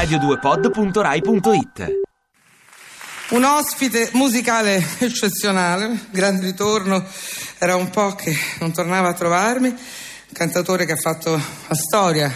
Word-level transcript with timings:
radio2pod.rai.it 0.00 2.00
Un 3.30 3.44
ospite 3.44 4.08
musicale 4.14 4.82
eccezionale, 4.98 6.06
grande 6.10 6.46
ritorno, 6.46 7.04
era 7.58 7.76
un 7.76 7.90
po' 7.90 8.14
che 8.14 8.34
non 8.60 8.72
tornava 8.72 9.10
a 9.10 9.12
trovarmi, 9.12 9.68
un 9.68 9.76
cantatore 10.32 10.86
che 10.86 10.92
ha 10.92 10.96
fatto 10.96 11.32
la 11.32 11.74
storia 11.74 12.34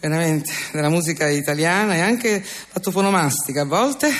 veramente 0.00 0.52
della 0.72 0.90
musica 0.90 1.28
italiana 1.28 1.94
e 1.94 2.00
anche 2.00 2.44
la 2.72 2.80
toponomastica 2.80 3.62
a 3.62 3.66
volte. 3.66 4.12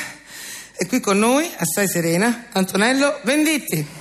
E 0.78 0.86
qui 0.86 0.98
con 0.98 1.18
noi, 1.18 1.46
assai 1.58 1.88
serena, 1.88 2.46
Antonello 2.52 3.20
Venditti. 3.22 3.99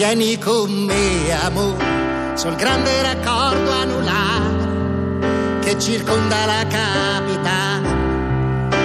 Vieni 0.00 0.38
con 0.38 0.70
me, 0.72 1.30
amore, 1.44 2.32
sul 2.34 2.54
grande 2.54 3.02
raccordo 3.02 3.70
anulare 3.70 5.58
che 5.60 5.78
circonda 5.78 6.46
la 6.46 6.66
capitale 6.66 7.88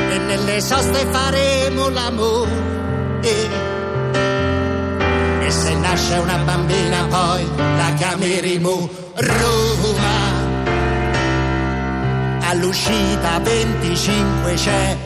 e 0.10 0.18
nelle 0.18 0.60
soste 0.60 1.06
faremo 1.10 1.88
l'amore. 1.88 3.22
E 5.40 5.50
se 5.50 5.74
nasce 5.76 6.18
una 6.18 6.36
bambina 6.40 7.06
poi 7.06 7.50
la 7.56 7.94
chiameremo 7.96 8.90
Roma. 9.14 10.18
All'uscita 12.42 13.40
25 13.40 14.54
c'è 14.56 14.98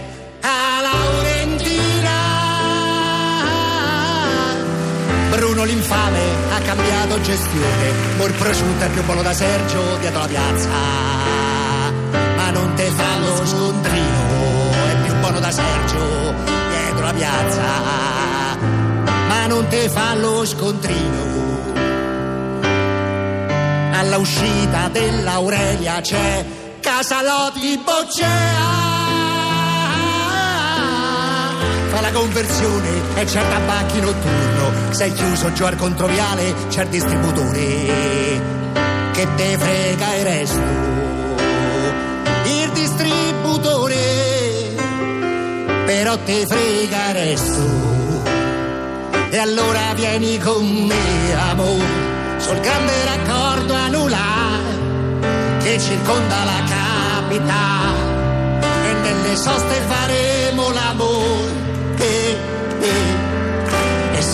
Bruno 5.50 5.64
l'infame 5.64 6.19
ha 6.52 6.59
cambiato 6.59 7.19
gestione, 7.22 7.92
Mor 8.17 8.31
prosciutto 8.33 8.83
è 8.83 8.89
più 8.92 9.03
buono 9.03 9.23
da 9.23 9.33
Sergio 9.33 9.97
dietro 9.97 10.19
la 10.19 10.28
piazza. 10.28 10.69
Ma 12.36 12.52
non 12.52 12.75
te 12.75 12.86
fa 12.86 13.17
lo 13.17 13.45
scontrino, 13.47 14.72
è 14.91 14.95
più 15.06 15.16
buono 15.16 15.39
da 15.39 15.50
Sergio 15.50 16.33
dietro 16.69 17.02
la 17.02 17.14
piazza. 17.14 17.64
Ma 19.28 19.47
non 19.47 19.67
te 19.69 19.89
fa 19.89 20.14
lo 20.14 20.45
scontrino. 20.45 21.38
Alla 23.94 24.17
uscita 24.17 24.88
dell'Aurelia 24.89 26.00
c'è 26.02 26.45
Casalotti 26.80 27.81
Boccea 27.84 28.78
fa 32.00 32.02
la 32.02 32.11
conversione 32.11 32.89
e 33.16 33.25
c'è 33.25 33.42
tabacchi 33.47 34.00
notturno. 34.00 34.72
Sei 34.92 35.11
chiuso 35.14 35.52
giù 35.53 35.66
al 35.66 35.75
controviale, 35.75 36.53
c'è 36.69 36.83
il 36.83 36.89
distributore 36.89 37.59
che 39.11 39.28
te 39.36 39.58
frega 39.58 40.16
il 40.16 40.23
resto. 40.23 40.59
Il 42.45 42.72
distributore 42.72 43.95
però 45.86 46.17
te 46.19 46.45
frega 46.47 47.09
il 47.09 47.14
resto. 47.14 47.88
E 49.31 49.38
allora 49.38 49.94
vieni 49.94 50.40
con 50.40 50.66
me, 50.66 51.34
amore, 51.52 52.38
sul 52.38 52.59
grande 52.59 52.94
raccordo 53.06 53.73
anulare 53.73 54.78
che 55.59 55.79
circonda 55.79 56.44
la 56.46 56.63
capitale. 56.68 58.18
E 58.88 58.94
nelle 58.94 59.35
soste 59.35 59.81
faremo 59.88 60.72
l'amore 60.72 61.19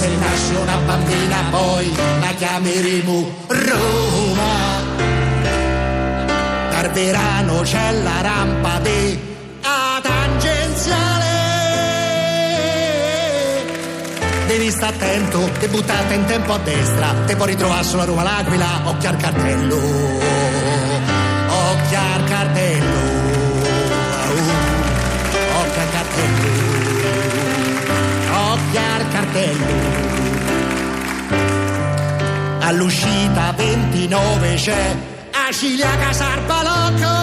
se 0.06 0.16
nasce 0.18 0.56
una 0.56 0.78
bambina 0.86 1.38
poi 1.50 1.92
la 2.20 2.34
chiameremo 2.38 3.34
Roma. 3.48 4.84
Dal 6.70 6.92
verano 6.92 7.62
c'è 7.62 7.92
la 8.04 8.22
rampa 8.22 8.78
di 8.80 9.20
a 9.62 10.00
tangenziale. 10.02 11.24
Devi 14.48 14.70
stare 14.70 14.96
attento, 14.96 15.50
te 15.60 15.68
buttate 15.70 16.14
in 16.14 16.26
tempo 16.26 16.54
a 16.54 16.60
destra, 16.60 17.16
te 17.26 17.36
puoi 17.36 17.48
ritrovare 17.50 17.84
sulla 17.84 18.04
Roma 18.04 18.22
l'Aquila, 18.22 18.82
occhio 18.84 19.10
al 19.10 19.18
cartello, 19.18 19.76
occhio 19.76 21.98
al 21.98 22.24
cartello, 22.26 22.98
occhio 25.62 25.82
al 25.82 25.90
cartello 25.92 26.66
al 28.96 29.10
cartello. 29.10 29.85
All'uscita 32.76 33.54
29 33.56 34.56
c'è 34.56 34.96
Acilia 35.48 35.96
Casar 35.96 36.42
Balocco. 36.42 37.14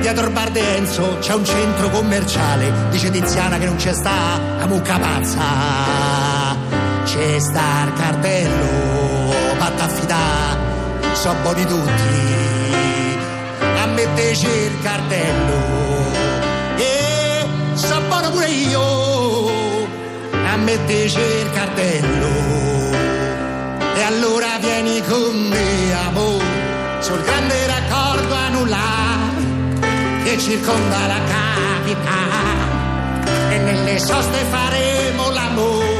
Dietro 0.00 0.28
bar 0.28 0.50
de 0.50 0.76
Enzo 0.76 1.16
c'è 1.20 1.32
un 1.32 1.42
centro 1.46 1.88
commerciale. 1.88 2.70
Dice 2.90 3.10
Tiziana 3.10 3.56
che 3.56 3.64
non 3.64 3.76
c'è 3.76 3.94
sta 3.94 4.38
la 4.58 4.66
mucca 4.66 4.98
pazza. 4.98 5.42
C'è 7.04 7.38
sta 7.38 7.84
il 7.86 7.92
cartello, 7.94 9.32
fatta 9.56 9.84
affidare, 9.84 11.14
so 11.14 11.34
buoni 11.40 11.64
tutti. 11.64 13.16
A 13.80 13.86
me 13.86 14.06
c'è 14.14 14.48
il 14.50 14.82
cartello 14.82 15.74
buono 18.08 18.30
pure 18.30 18.48
io 18.48 18.93
a 20.54 20.56
metterci 20.56 21.18
il 21.18 21.50
cartello. 21.50 22.28
E 23.96 24.02
allora 24.02 24.58
vieni 24.60 25.02
con 25.02 25.34
me 25.48 25.92
amore 26.06 26.44
sul 27.00 27.20
grande 27.22 27.66
raccordo 27.66 28.34
anulare 28.34 29.42
che 30.22 30.38
circonda 30.38 31.06
la 31.06 31.20
capitale. 31.34 32.72
E 33.54 33.58
nelle 33.58 33.98
soste 33.98 34.38
faremo 34.50 35.30
l'amore. 35.30 35.92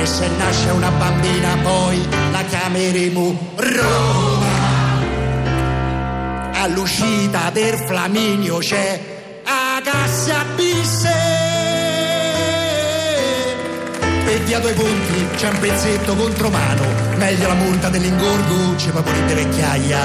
E 0.00 0.06
se 0.06 0.28
nasce 0.36 0.70
una 0.70 0.90
bambina 0.90 1.56
poi 1.62 2.08
la 2.30 2.42
chiameremo 2.42 3.52
Roma. 3.56 4.66
All'uscita 6.54 7.50
del 7.50 7.76
Flaminio 7.86 8.58
c'è 8.58 9.16
Cassia 9.82 10.44
Bisse 10.56 11.27
via 14.48 14.60
due 14.60 14.72
punti 14.72 15.28
c'è 15.36 15.50
un 15.50 15.58
pezzetto 15.58 16.16
contro 16.16 16.48
mano 16.48 16.82
meglio 17.16 17.48
la 17.48 17.54
multa 17.54 17.90
dell'ingorgo 17.90 18.76
c'è 18.76 18.90
morire 18.92 19.34
vecchiaia. 19.34 20.00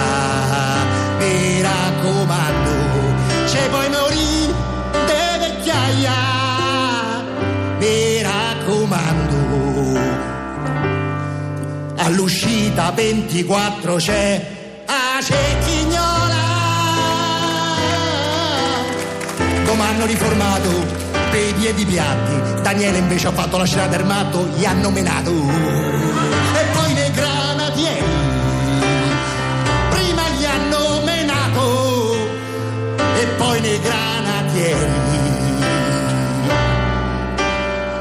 Mi 1.18 1.62
raccomando 1.62 2.72
c'è 3.46 3.70
poi 3.70 3.90
morire 3.90 4.54
de 5.06 5.38
vecchiaia. 5.40 6.14
Mi 7.80 8.22
raccomando. 8.22 10.02
All'uscita 11.96 12.92
24 12.92 13.96
c'è 13.96 14.46
a 14.86 15.22
Cecchignola 15.22 16.42
come 19.66 19.84
hanno 19.84 20.06
riformato 20.06 21.03
per 21.34 21.48
i 21.48 21.54
piedi 21.54 21.84
piatti. 21.84 22.62
Daniele 22.62 23.00
invece 23.00 23.28
ha 23.28 23.32
fatto 23.32 23.58
la 23.58 23.66
scena 23.66 23.88
del 23.88 24.06
matto, 24.06 24.48
gli 24.56 24.66
hanno 24.66 24.92
menato. 24.92 25.32
E 25.32 26.64
poi 26.76 26.94
nei 26.94 27.12
granatieri, 27.12 28.06
prima 29.90 30.30
gli 30.38 30.46
hanno 30.46 31.02
menato, 31.04 32.14
e 33.16 33.26
poi 33.38 33.60
nei 33.62 33.80
granatieri. 33.80 34.92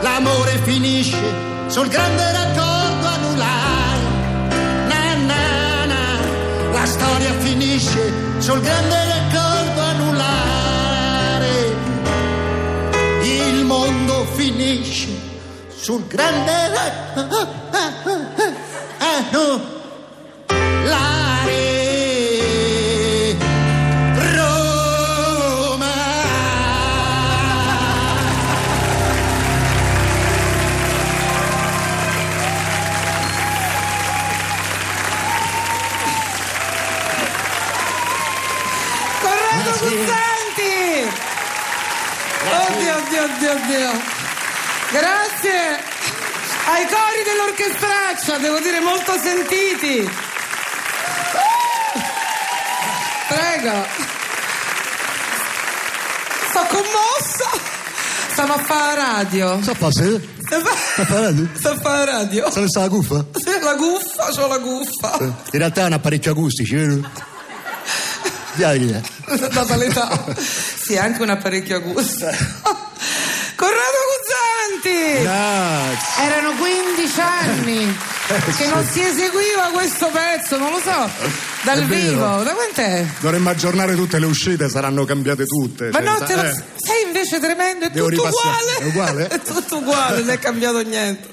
L'amore 0.03 0.61
finisce 0.65 1.23
sul 1.69 1.89
grande 1.89 2.33
raccordo 2.33 3.07
anulare. 3.07 4.01
Na, 4.89 5.15
na, 5.15 5.85
na. 5.87 6.79
La 6.79 6.85
storia 6.85 7.33
finisce 7.39 8.13
sul 8.41 8.61
grande 8.61 8.95
raccordo 8.95 9.22
mondo 13.73 14.27
finisce 14.35 15.09
sul 15.69 16.07
grande 16.07 16.51
ah, 16.51 17.17
eh, 17.17 18.23
Yeah. 39.93 40.19
Eh, 40.19 40.29
oh 40.29 40.32
oddio, 42.97 43.23
oddio, 43.23 43.53
oddio. 43.53 43.91
Grazie 44.91 45.81
ai 46.67 46.87
cori 46.87 47.23
dell'orchestraccia, 47.25 48.39
devo 48.39 48.59
dire 48.61 48.81
molto 48.81 49.13
sentiti. 49.19 50.11
Prego. 53.29 53.87
Sto 56.51 56.67
commossa. 56.69 57.71
Stiamo 58.31 58.55
a 58.55 58.59
fare 58.59 58.95
radio. 58.95 59.63
Sta? 59.63 59.75
Sto 59.75 59.87
a 59.87 59.91
Sta 60.93 61.05
fa 61.07 61.21
radio? 61.21 61.49
Sto 61.55 61.69
a 61.71 61.77
fare 61.77 62.05
radio. 62.11 62.51
Se 62.51 62.61
ne 62.61 62.69
sta 62.69 62.81
la 62.81 62.89
cuffa? 62.89 63.25
Sì, 63.33 63.59
La 63.63 63.75
guffa, 63.75 64.25
c'ho 64.35 64.47
la 64.47 64.59
guffa. 64.59 65.17
In 65.21 65.59
realtà 65.59 65.83
è 65.83 65.87
un 65.87 65.93
apparecchio 65.93 66.33
acustico, 66.33 66.77
vero? 66.77 67.11
Eh. 68.57 69.01
Data 69.49 69.77
l'età. 69.77 70.25
Sì, 70.93 70.99
anche 70.99 71.23
un 71.23 71.31
apparecchio 71.31 71.79
acustico. 71.79 72.27
Corrado 73.57 74.01
Guzzanti! 74.13 75.23
Grazie. 75.23 76.23
Erano 76.23 76.53
15 76.53 77.21
anni 77.21 77.97
che 78.59 78.67
non 78.67 78.85
si 78.85 79.01
eseguiva 79.01 79.71
questo 79.73 80.11
pezzo, 80.13 80.59
non 80.59 80.71
lo 80.71 80.79
so, 80.81 81.09
dal 81.63 81.83
vivo. 81.87 82.43
Da 82.43 82.53
quant'è? 82.53 83.07
Dovremmo 83.21 83.49
aggiornare 83.49 83.95
tutte 83.95 84.19
le 84.19 84.27
uscite, 84.27 84.69
saranno 84.69 85.07
cambiate 85.07 85.47
tutte. 85.47 85.89
Ma 85.93 86.03
cioè, 86.03 86.03
no, 86.03 86.27
te 86.27 86.35
lo- 86.35 86.43
eh. 86.43 86.63
sei 86.77 87.07
invece 87.07 87.41
tremendo, 87.41 87.87
è 87.87 87.91
Devo 87.91 88.11
tutto 88.11 88.27
uguale. 88.29 88.77
È 88.79 88.85
uguale? 88.85 89.29
È 89.33 89.41
tutto 89.41 89.77
uguale, 89.79 90.19
non 90.19 90.29
è 90.29 90.39
cambiato 90.39 90.83
niente. 90.83 91.27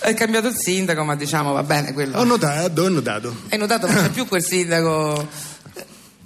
È 0.00 0.12
cambiato 0.12 0.48
il 0.48 0.54
sindaco, 0.58 1.02
ma 1.02 1.16
diciamo 1.16 1.54
va 1.54 1.62
bene 1.62 1.94
quello. 1.94 2.18
Ho 2.18 2.24
notato, 2.24 2.82
ho 2.82 2.88
notato. 2.90 3.34
Hai 3.48 3.56
notato, 3.56 3.86
non 3.86 4.02
c'è 4.02 4.10
più 4.10 4.26
quel 4.26 4.44
sindaco. 4.44 5.54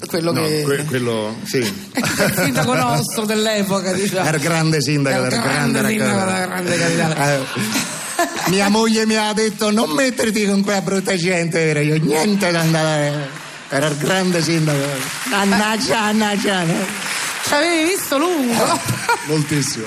Quello 0.07 0.33
No, 0.33 0.43
che. 0.43 0.63
que- 0.65 0.85
quello, 0.85 1.37
sì. 1.45 1.59
il 1.95 2.35
sindaco 2.43 2.75
nostro 2.75 3.25
dell'epoca, 3.27 3.93
diciamo. 3.93 4.27
Era 4.27 4.37
il 4.39 4.43
grande 4.43 4.81
sindaco, 4.81 5.25
Era 5.25 5.27
era 5.27 5.43
grande, 5.43 5.79
grande 5.81 5.89
sindaco 6.75 7.15
grande. 7.15 7.35
Eh, 7.35 8.51
mia 8.51 8.69
moglie 8.69 9.07
mi 9.07 9.17
ha 9.17 9.33
detto 9.33 9.71
non 9.71 9.91
metterti 9.91 10.47
con 10.47 10.63
quella 10.63 10.81
brutta 10.81 11.17
gente, 11.17 11.65
vero? 11.65 11.81
Io 11.81 11.99
niente 11.99 12.51
da 12.51 12.61
andare. 12.61 13.29
Era 13.69 13.87
il 13.87 13.97
grande 13.99 14.43
sindaco. 14.43 14.79
Mannaggia. 15.25 16.13
no? 16.13 16.35
Ci 17.47 17.55
avevi 17.55 17.85
visto 17.91 18.19
lungo? 18.19 18.81
Moltissimo. 19.27 19.87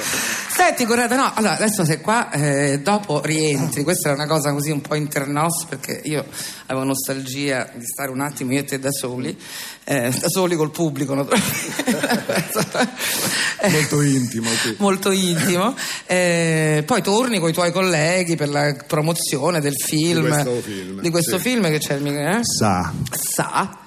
Senti, 0.65 0.86
Corrado, 0.86 1.15
no, 1.15 1.30
allora 1.36 1.56
adesso 1.56 1.83
sei 1.83 2.00
qua, 2.00 2.31
eh, 2.31 2.80
dopo 2.80 3.19
rientri, 3.21 3.83
questa 3.83 4.12
è 4.12 4.13
una 4.13 4.27
cosa 4.27 4.54
così 4.54 4.71
un 4.71 4.80
po' 4.80 4.95
internos 4.95 5.65
perché 5.68 6.00
io 6.06 6.25
avevo 6.68 6.86
nostalgia 6.86 7.69
di 7.75 7.86
stare 7.86 8.12
un 8.12 8.21
attimo 8.21 8.54
io 8.54 8.60
e 8.60 8.63
te 8.63 8.80
da 8.80 8.89
soli, 8.89 9.38
eh, 9.83 10.10
da 10.10 10.30
soli 10.30 10.56
col 10.56 10.71
pubblico 10.71 11.15
naturalmente. 11.15 12.92
Molto 13.71 14.01
intimo, 14.01 14.50
sì. 14.50 14.75
molto 14.77 15.12
intimo. 15.12 15.75
Eh, 16.06 16.83
poi 16.86 17.01
torni 17.01 17.39
con 17.39 17.50
i 17.50 17.54
tuoi 17.54 17.74
colleghi 17.74 18.38
per 18.38 18.48
la 18.48 18.74
promozione 18.88 19.60
del 19.60 19.75
film. 19.75 20.27
questo 20.27 20.62
film, 20.62 21.01
Di 21.01 21.10
questo 21.10 21.38
sì. 21.38 21.44
film 21.44 21.63
che 21.69 21.80
c'è 21.80 21.95
il 21.95 22.07
eh? 22.07 22.39
Sa. 22.42 22.94
sa. 23.12 23.82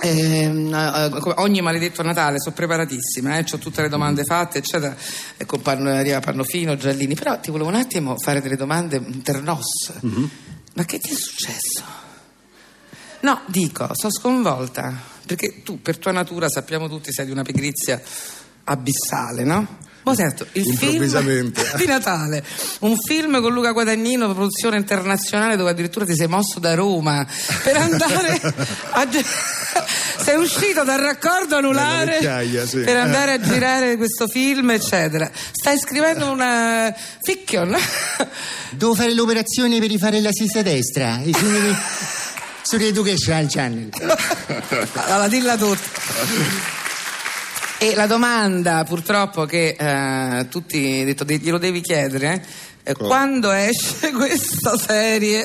Ehm, 0.00 0.74
eh, 0.74 1.20
come 1.20 1.34
ogni 1.38 1.60
maledetto 1.60 2.02
Natale 2.02 2.40
sono 2.40 2.54
preparatissima, 2.54 3.38
eh, 3.38 3.44
ho 3.50 3.58
tutte 3.58 3.82
le 3.82 3.88
domande 3.88 4.24
fatte, 4.24 4.58
eccetera. 4.58 4.96
E 5.36 5.44
con 5.46 5.62
Panno, 5.62 5.90
arriva 5.90 6.20
Pannofino, 6.20 6.76
Giallini. 6.76 7.14
Però 7.14 7.38
ti 7.40 7.50
volevo 7.50 7.68
un 7.68 7.76
attimo 7.76 8.16
fare 8.18 8.40
delle 8.40 8.56
domande 8.56 8.96
internos. 8.96 9.92
Ma 10.74 10.84
che 10.84 10.98
ti 10.98 11.10
è 11.10 11.14
successo? 11.14 11.84
No, 13.20 13.40
dico, 13.46 13.88
sono 13.92 14.12
sconvolta. 14.12 15.12
Perché 15.24 15.62
tu, 15.62 15.80
per 15.80 15.98
tua 15.98 16.12
natura, 16.12 16.48
sappiamo 16.48 16.88
tutti, 16.88 17.12
sei 17.12 17.24
di 17.26 17.30
una 17.30 17.42
pigrizia 17.42 18.00
abissale, 18.64 19.44
no? 19.44 19.92
Mo 20.04 20.14
certo, 20.14 20.46
il 20.52 20.64
film 20.64 20.90
Improvvisamente. 20.92 21.72
di 21.76 21.86
Natale, 21.86 22.44
un 22.80 22.94
film 22.96 23.40
con 23.40 23.52
Luca 23.54 23.72
Guadagnino, 23.72 24.32
produzione 24.32 24.76
internazionale 24.76 25.56
dove 25.56 25.70
addirittura 25.70 26.04
ti 26.04 26.14
sei 26.14 26.28
mosso 26.28 26.60
da 26.60 26.74
Roma 26.74 27.26
per 27.62 27.76
andare 27.76 28.40
a 28.90 29.08
sei 30.24 30.36
uscito 30.36 30.84
dal 30.84 31.00
raccordo 31.00 31.56
anulare 31.56 32.18
sì. 32.66 32.78
per 32.78 32.96
andare 32.96 33.32
a 33.32 33.40
girare 33.40 33.96
questo 33.96 34.26
film, 34.28 34.70
eccetera. 34.70 35.30
Stai 35.32 35.78
scrivendo 35.78 36.30
una 36.30 36.94
fiction. 37.22 37.74
Devo 38.70 38.94
fare 38.94 39.14
l'operazione 39.14 39.78
per 39.78 39.88
rifare 39.88 40.20
la 40.20 40.32
sesta 40.32 40.62
destra. 40.62 41.20
I 41.22 41.32
film 41.32 41.60
di... 41.60 41.76
Su 42.62 42.76
Education 42.76 43.46
Channel. 43.46 43.88
Allora, 44.94 45.28
dilla 45.28 45.56
tutta. 45.56 46.83
E 47.78 47.94
la 47.94 48.06
domanda, 48.06 48.84
purtroppo, 48.84 49.44
che 49.44 49.76
eh, 49.78 50.48
tutti 50.48 51.04
detto, 51.04 51.24
de- 51.24 51.38
glielo 51.38 51.58
devi 51.58 51.80
chiedere, 51.80 52.44
è 52.82 52.92
Cosa? 52.92 53.08
quando 53.08 53.50
esce 53.50 54.12
questa 54.14 54.76
serie? 54.78 55.42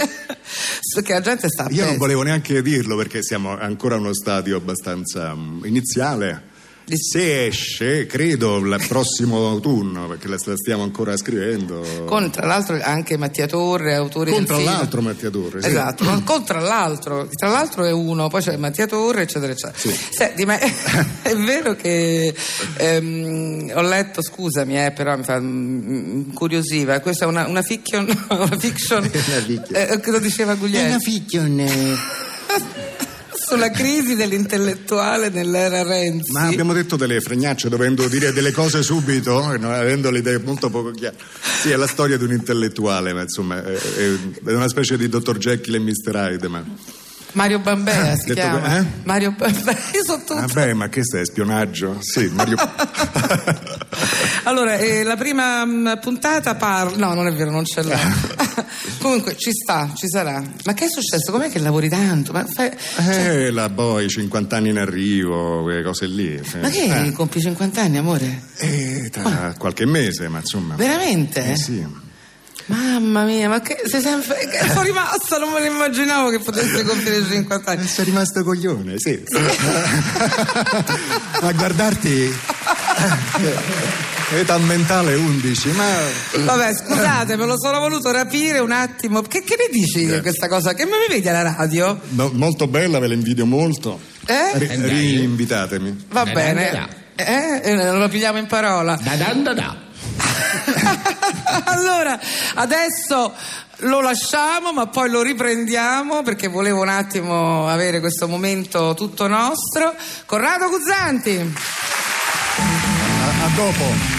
Perché 0.94 1.14
la 1.14 1.22
gente 1.22 1.48
sta 1.50 1.68
Io 1.70 1.86
non 1.86 1.98
volevo 1.98 2.22
neanche 2.22 2.62
dirlo 2.62 2.96
perché 2.96 3.24
siamo 3.24 3.58
ancora 3.58 3.96
a 3.96 3.98
uno 4.00 4.14
stadio 4.14 4.58
abbastanza 4.58 5.34
mm, 5.34 5.66
iniziale. 5.66 6.49
Se 6.98 7.46
esce, 7.48 8.06
credo, 8.06 8.58
il 8.58 8.84
prossimo 8.88 9.48
autunno, 9.48 10.08
perché 10.08 10.28
la 10.28 10.38
la 10.44 10.56
stiamo 10.56 10.84
ancora 10.84 11.16
scrivendo. 11.18 11.86
Con 12.06 12.32
tra 12.32 12.46
l'altro 12.48 12.80
anche 12.82 13.18
Mattia 13.18 13.46
Torre, 13.46 13.94
autore 13.94 14.32
Con, 14.32 14.40
del 14.40 14.48
tra 14.48 14.58
film. 14.58 14.70
l'altro 14.70 15.02
Mattia 15.02 15.30
Torre. 15.30 15.62
sì. 15.62 15.68
Esatto, 15.68 16.04
non 16.04 16.24
con 16.24 16.44
tra 16.46 16.60
l'altro, 16.60 17.28
tra 17.32 17.50
l'altro 17.50 17.84
è 17.86 17.92
uno, 17.92 18.28
poi 18.30 18.42
c'è 18.42 18.58
Mattia 18.58 18.88
Torre, 18.88 19.24
eccetera, 19.24 19.52
eccetera. 19.52 19.78
Sì. 19.78 19.96
Senti, 20.12 20.46
ma 20.46 20.58
è, 20.58 20.74
è 21.22 21.36
vero 21.36 21.76
che 21.76 22.34
ehm, 22.78 23.72
ho 23.76 23.82
letto, 23.82 24.22
scusami, 24.24 24.84
eh, 24.86 24.92
però 24.92 25.16
mi 25.18 25.24
fa 25.24 25.40
mm, 25.40 26.16
incuriosiva, 26.28 27.00
questa 27.02 27.26
è 27.26 27.28
una, 27.28 27.46
una 27.48 27.62
fiction, 27.62 28.06
una 28.30 28.58
fiction, 28.58 29.04
Una 29.04 29.12
fiction. 29.12 29.66
eh, 29.76 30.00
cosa 30.02 30.20
diceva 30.20 30.54
È 30.54 30.58
Guglielmo? 30.58 30.88
una 30.90 31.00
fiction. 31.00 31.60
Sulla 33.50 33.72
crisi 33.72 34.16
dell'intellettuale 34.16 35.30
nell'era 35.30 35.82
Renzi. 35.84 36.32
Ma 36.32 36.44
abbiamo 36.48 36.72
detto 36.74 36.96
delle 36.96 37.20
fregnacce 37.20 37.68
dovendo 37.70 38.08
dire 38.08 38.32
delle 38.32 38.52
cose 38.52 38.84
subito, 38.84 39.52
eh, 39.52 39.56
avendo 39.64 40.12
le 40.12 40.20
idee 40.20 40.38
molto 40.40 40.70
poco 40.70 40.92
chiare. 40.92 41.16
Sì, 41.62 41.72
è 41.72 41.76
la 41.76 41.88
storia 41.88 42.18
di 42.18 42.24
un 42.26 42.32
intellettuale, 42.32 43.12
ma 43.14 43.22
insomma 43.24 43.64
è, 43.64 43.74
è- 43.74 44.54
una 44.54 44.68
specie 44.68 44.98
di 44.98 45.10
Dr. 45.10 45.38
Jekyll 45.38 45.76
e 45.76 45.80
Mr. 45.80 46.16
Hyde. 46.16 46.48
Ma... 46.48 46.64
Mario 47.34 47.60
Bambea 47.60 48.16
si 48.16 48.28
Detto 48.28 48.34
chiama. 48.40 48.60
que- 48.60 48.78
eh? 48.78 48.86
Mario 49.04 49.32
Bambea, 49.38 49.78
io 49.94 50.04
so 50.04 50.18
tutto. 50.20 50.36
Vabbè, 50.36 50.74
ma 50.74 50.88
che 50.90 51.04
stai, 51.04 51.26
spionaggio? 51.26 51.98
Sì, 52.02 52.30
Mario... 52.34 52.56
Allora, 54.50 54.78
eh, 54.78 55.04
la 55.04 55.16
prima 55.16 55.64
mh, 55.64 56.00
puntata 56.02 56.56
parla. 56.56 57.06
No, 57.08 57.14
non 57.14 57.28
è 57.28 57.32
vero, 57.34 57.52
non 57.52 57.66
ce 57.66 57.84
l'ho. 57.84 57.94
Comunque 59.00 59.38
ci 59.38 59.52
sta, 59.52 59.92
ci 59.96 60.08
sarà. 60.10 60.42
Ma 60.66 60.74
che 60.74 60.86
è 60.86 60.90
successo? 60.90 61.32
Com'è 61.32 61.52
che 61.52 61.60
lavori 61.60 61.88
tanto? 61.88 62.32
Ma, 62.32 62.44
fai- 62.46 62.72
Eh, 62.98 63.52
la 63.52 63.70
boy, 63.70 64.10
50 64.10 64.56
anni 64.56 64.70
in 64.70 64.80
arrivo, 64.80 65.62
quelle 65.62 65.84
cose 65.84 66.08
lì. 66.08 66.42
ma 66.60 66.70
che 66.70 66.84
Eh, 67.06 67.12
compi 67.12 67.40
50 67.42 67.80
anni, 67.82 67.98
amore? 67.98 68.42
eh, 68.58 69.10
tra 69.12 69.54
qualche 69.56 69.86
mese, 69.86 70.28
ma 70.30 70.40
insomma... 70.40 70.74
Veramente? 70.76 71.52
Eh, 71.52 71.56
sì. 71.56 71.86
Mamma 72.66 73.24
mia, 73.26 73.50
ma 73.50 73.62
che 73.62 73.82
sei 73.86 74.02
sempre. 74.02 74.48
Che 74.48 74.68
sono 74.68 74.82
rimasta, 74.82 75.38
non 75.38 75.52
me 75.52 75.60
lo 75.60 75.66
immaginavo 75.74 76.30
che 76.30 76.40
potesse 76.40 76.84
compiere 76.84 77.24
50 77.24 77.72
anni. 77.72 77.88
Sei 77.88 78.06
rimasto 78.06 78.44
coglione, 78.44 78.96
sì. 78.98 79.24
ma 81.42 81.52
guardarti... 81.52 82.34
eh, 84.32 84.40
Età 84.40 84.58
mentale 84.58 85.16
11, 85.16 85.70
ma... 85.72 85.86
Vabbè, 86.46 86.74
scusate, 86.76 87.36
me 87.36 87.46
lo 87.46 87.58
sono 87.60 87.80
voluto 87.80 88.12
rapire 88.12 88.60
un 88.60 88.72
attimo. 88.72 89.22
Che, 89.22 89.44
che 89.44 89.56
ne 89.58 89.68
dici 89.72 90.06
di 90.06 90.22
questa 90.22 90.48
cosa? 90.48 90.74
Che 90.74 90.86
me 90.86 90.92
mi 91.08 91.14
vedi 91.14 91.28
alla 91.28 91.56
radio? 91.58 92.00
No, 92.10 92.30
molto 92.34 92.68
bella, 92.68 93.00
ve 93.00 93.08
la 93.08 93.14
invidio 93.14 93.46
molto. 93.46 94.00
Eh? 94.26 94.52
Ri- 94.58 95.18
rinvitatemi. 95.18 96.06
Va 96.10 96.24
Da, 96.24 96.32
bene. 96.32 96.70
da, 96.72 96.88
Eh, 97.16 97.62
eh, 97.64 97.92
lo 97.92 98.08
pigliamo 98.08 98.38
in 98.38 98.46
parola. 98.48 98.98
Da 99.02 99.16
da 99.16 99.34
da 99.34 99.54
da. 99.54 99.78
allora, 101.66 102.20
adesso 102.56 103.34
lo 103.84 104.02
lasciamo, 104.02 104.72
ma 104.74 104.88
poi 104.88 105.10
lo 105.10 105.22
riprendiamo 105.22 106.22
perché 106.22 106.48
volevo 106.48 106.82
un 106.82 106.90
attimo 106.90 107.68
avere 107.68 108.00
questo 108.00 108.28
momento 108.28 108.94
tutto 108.96 109.28
nostro. 109.28 109.94
Corrado 110.26 110.70
Guzzanti. 110.70 111.54
A, 112.58 113.46
a 113.46 113.50
dopo. 113.56 114.19